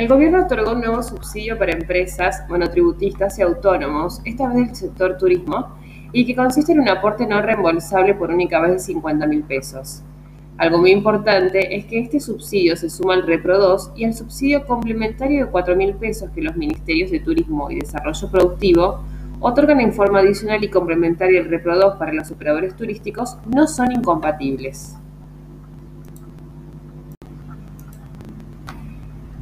[0.00, 5.18] El gobierno otorgó un nuevo subsidio para empresas, monotributistas y autónomos, esta vez del sector
[5.18, 5.76] turismo,
[6.10, 10.02] y que consiste en un aporte no reembolsable por única vez de 50 mil pesos.
[10.56, 14.66] Algo muy importante es que este subsidio se suma al Repro 2 y al subsidio
[14.66, 19.00] complementario de 4 mil pesos que los Ministerios de Turismo y Desarrollo Productivo
[19.40, 23.92] otorgan en forma adicional y complementaria el Repro 2 para los operadores turísticos no son
[23.92, 24.96] incompatibles.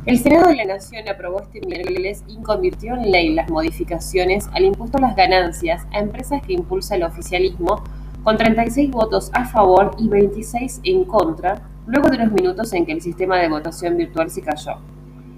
[0.09, 4.65] El Senado de la Nación aprobó este miércoles y convirtió en ley las modificaciones al
[4.65, 7.85] impuesto a las ganancias a empresas que impulsa el oficialismo
[8.25, 12.93] con 36 votos a favor y 26 en contra, luego de unos minutos en que
[12.93, 14.79] el sistema de votación virtual se cayó.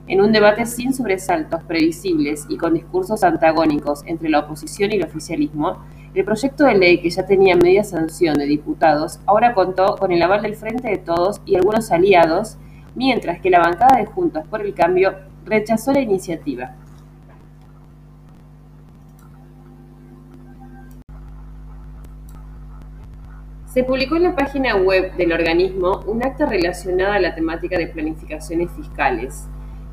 [0.06, 5.04] En un debate sin sobresaltos previsibles y con discursos antagónicos entre la oposición y el
[5.04, 5.78] oficialismo,
[6.14, 10.22] el proyecto de ley que ya tenía media sanción de diputados ahora contó con el
[10.22, 12.56] aval del Frente de Todos y algunos aliados
[12.94, 16.74] mientras que la bancada de Juntos por el Cambio rechazó la iniciativa.
[23.72, 27.86] Se publicó en la página web del organismo un acta relacionada a la temática de
[27.86, 29.46] planificaciones fiscales.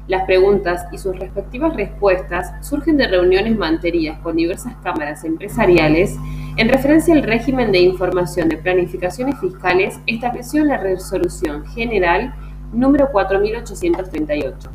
[0.07, 6.15] Las preguntas y sus respectivas respuestas surgen de reuniones mantenidas con diversas cámaras empresariales
[6.55, 12.33] en referencia al régimen de información de planificaciones fiscales establecido en la Resolución General
[12.71, 14.69] número 4838.